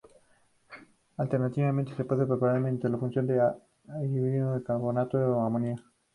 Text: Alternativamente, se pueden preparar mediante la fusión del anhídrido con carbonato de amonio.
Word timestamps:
Alternativamente, 1.17 1.93
se 1.93 2.05
pueden 2.05 2.27
preparar 2.27 2.59
mediante 2.59 2.89
la 2.89 2.97
fusión 2.97 3.27
del 3.27 3.41
anhídrido 3.87 4.49
con 4.53 4.63
carbonato 4.63 5.19
de 5.19 5.25
amonio. 5.25 5.75